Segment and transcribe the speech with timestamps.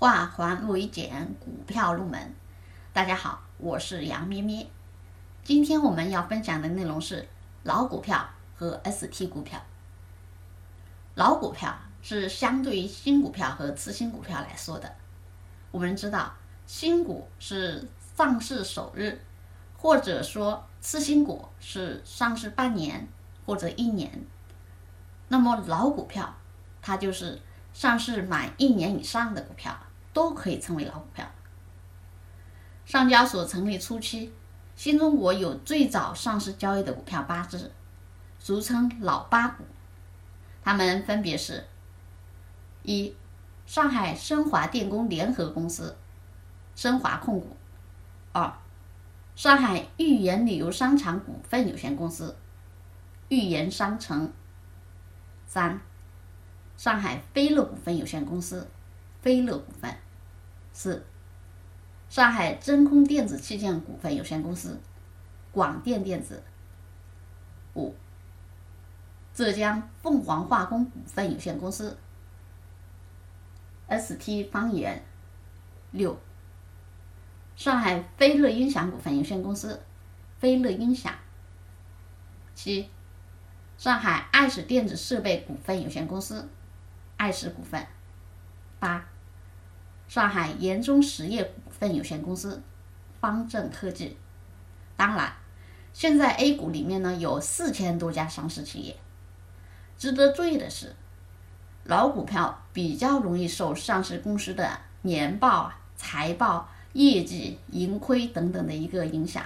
[0.00, 2.32] 化繁为简，股票入门。
[2.92, 4.70] 大家好，我是杨咩咩。
[5.42, 7.28] 今天我们要分享的内容是
[7.64, 8.24] 老股票
[8.54, 9.60] 和 ST 股票。
[11.16, 14.94] 老股票是相对于新股票和次新股票来说的。
[15.72, 16.32] 我们知道，
[16.64, 17.84] 新股是
[18.16, 19.20] 上市首日，
[19.76, 23.08] 或者说次新股是上市半年
[23.44, 24.24] 或者一年。
[25.26, 26.36] 那么老股票，
[26.80, 27.42] 它就是
[27.72, 29.76] 上市满一年以上的股票，
[30.12, 31.26] 都可以称为老股票。
[32.84, 34.32] 上交所成立初期，
[34.74, 37.70] 新中国有最早上市交易的股票八只，
[38.38, 39.64] 俗称老八股。
[40.62, 41.66] 它们分别是：
[42.82, 43.14] 一、
[43.66, 45.96] 上海申华电工联合公司，
[46.74, 47.56] 申华控股；
[48.32, 48.52] 二、
[49.36, 52.36] 上海豫园旅游商场股份有限公司，
[53.28, 54.32] 豫园商城。
[55.46, 55.80] 三、
[56.76, 58.68] 上海飞乐股份有限公司，
[59.20, 59.92] 飞乐股份；
[60.72, 61.04] 四、
[62.08, 64.80] 上海真空电子器件股份有限公司，
[65.52, 66.42] 广电电子；
[67.74, 67.94] 五、
[69.34, 71.98] 浙江凤凰化工股份有限公司
[73.88, 75.02] ，ST 方言；
[75.90, 76.18] 六、
[77.56, 79.82] 上海飞乐音响股份有限公司，
[80.38, 81.12] 飞乐音响；
[82.54, 82.88] 七。
[83.76, 86.48] 上海爱史电子设备股份有限公司，
[87.16, 87.80] 爱史股份；
[88.78, 89.04] 八，
[90.08, 92.62] 上海研中实业股份有限公司，
[93.20, 94.16] 方正科技。
[94.96, 95.32] 当然，
[95.92, 98.96] 现在 A 股里面呢有四千多家上市企业。
[99.96, 100.94] 值得注意的是，
[101.84, 109.42] 老股票比较容易受上市公司的年报、财报、业绩、盈亏等等的一个影响。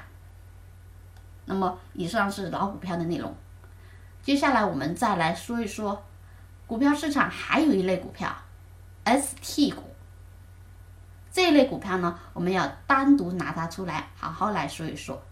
[1.46, 3.34] 那么，以上是老股票的内容。
[4.22, 6.04] 接下来我们再来说一说，
[6.66, 8.34] 股票市场还有一类股票
[9.04, 9.82] ，ST 股。
[11.32, 15.22] 这一类股票呢，我们要单独拿它出来，好好来说一说。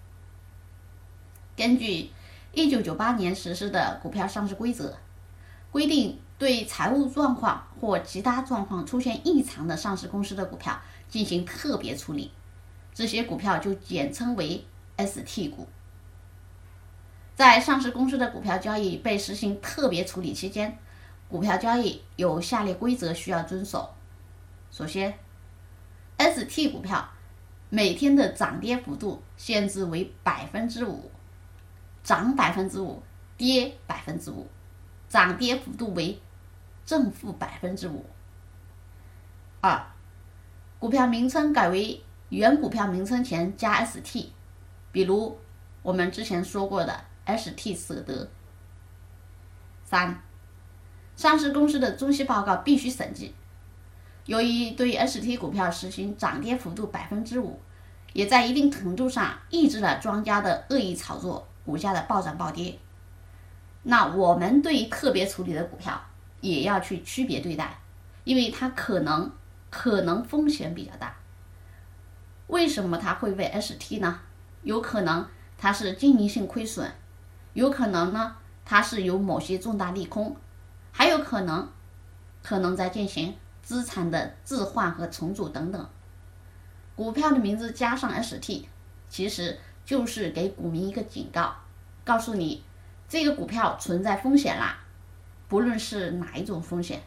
[1.57, 2.11] 根据
[2.53, 4.97] 一九九八年实施的股票上市规则，
[5.71, 12.33] 规定对财务状况或其他状况出现异常的上市公司的股票进行特别处理，
[12.95, 14.65] 这些股票就简称为
[14.97, 15.69] ST 股。
[17.37, 20.79] 在上市公司的股票交易被实行特别处理期间，
[21.31, 23.89] 股票交易有下列规则需要遵守。
[24.71, 25.17] 首先
[26.19, 27.09] ，ST 股票
[27.69, 31.11] 每天的涨跌幅度限制为百分之五，
[32.03, 33.01] 涨百分之五，
[33.37, 34.49] 跌百分之五，
[35.09, 36.21] 涨跌幅度为
[36.85, 38.05] 正负百分之五。
[39.61, 39.87] 二，
[40.79, 44.31] 股票名称改为原股票名称前加 ST，
[44.91, 45.39] 比如
[45.83, 47.05] 我们之前说过的。
[47.27, 48.29] ST 舍得。
[49.85, 50.21] 三，
[51.21, 53.35] 上市公司的中期报告必须审计。
[54.25, 57.61] 由于对 ST 股票实行涨跌幅度百分之五，
[58.15, 62.79] 也在一定程度上抑制了庄家的恶意炒作，股价的暴涨暴跌。
[63.83, 66.01] 那我们对于特别处理的股票
[66.41, 67.79] 也要去区别对待，
[68.25, 69.31] 因为它可能
[69.69, 71.15] 可能风险比较大。
[72.47, 74.21] 为什么它会被 ST 呢？
[74.63, 76.91] 有可能它是经营性亏损。
[77.53, 80.35] 有可能呢，它是有某些重大利空，
[80.93, 81.69] 还有可能，
[82.43, 85.89] 可能在进行资产的置换和重组等等。
[86.97, 88.67] 股票的名字加上 ST，
[89.09, 91.55] 其实就是给股民一个警告，
[92.05, 92.63] 告诉你
[93.09, 94.79] 这个股票存在风险啦。
[95.49, 97.03] 不论是哪一种风险，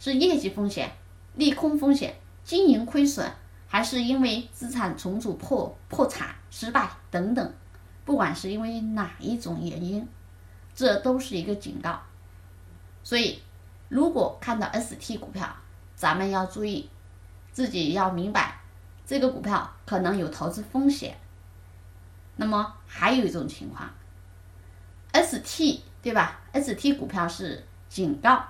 [0.00, 0.92] 是业绩风险、
[1.34, 3.30] 利空风险、经营亏损，
[3.68, 7.52] 还是因为资产重组破破产失败等等。
[8.04, 10.06] 不管是因为哪一种原因，
[10.74, 12.02] 这都是一个警告。
[13.04, 13.40] 所以，
[13.88, 15.54] 如果看到 ST 股票，
[15.94, 16.90] 咱们要注意，
[17.52, 18.58] 自己要明白
[19.06, 21.16] 这个股票可能有投资风险。
[22.36, 23.88] 那么还有一种情况
[25.12, 28.44] ，ST 对吧？ST 股票是警告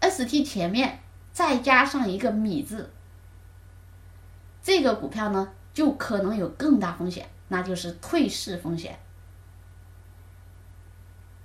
[0.00, 1.00] ，ST 前面
[1.32, 2.90] 再加上一个米字，
[4.62, 7.28] 这个股票呢就可能有更大风险。
[7.50, 8.98] 那就是退市风险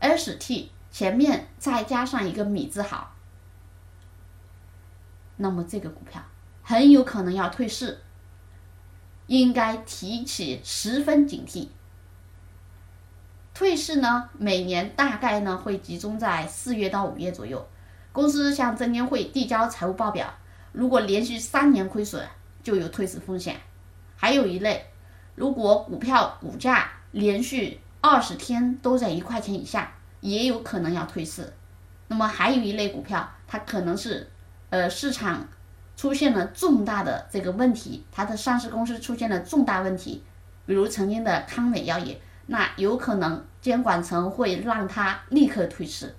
[0.01, 3.15] ，ST 前面再加上一个米字号，
[5.35, 6.23] 那么这个股票
[6.61, 7.99] 很有可能要退市，
[9.25, 11.67] 应该提起十分警惕。
[13.55, 17.67] 退市呢，每年大概呢会集中在四月到五月左右，
[18.11, 20.31] 公司向证监会递交财务报表，
[20.71, 22.23] 如果连续三年亏损，
[22.61, 23.59] 就有退市风险。
[24.15, 24.85] 还有一类。
[25.33, 29.91] 如果股票股价连续二十天都在一块钱以下，
[30.23, 31.53] 也有可能要退市。
[32.07, 34.29] 那么还有一类股票，它可能是
[34.69, 35.45] 呃市场
[35.97, 40.23] 出现了重大的这个问题，它的上市公司出现了重大问题，
[40.65, 46.15] 比如曾经的康美药业，那有可能监管层会让它立刻退市。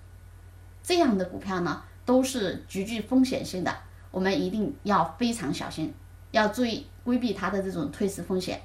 [0.83, 3.75] 这样的股票呢，都是极具风险性的，
[4.11, 5.95] 我们一定要非常小心，
[6.31, 8.61] 要注意规避它的这种退市风险。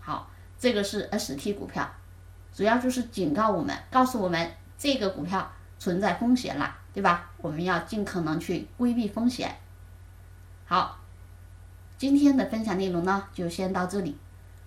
[0.00, 1.88] 好，这个是 ST 股票，
[2.54, 7.30] 主要就是警告我们，告诉我们这个股票存在风险了，对吧？
[7.38, 9.56] 我们要尽可能去规避风险。
[10.64, 10.98] 好，
[11.96, 14.16] 今天的分享内容呢，就先到这里。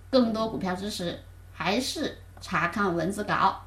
[0.09, 1.19] 更多股票知识，
[1.53, 3.64] 还是查看文字稿。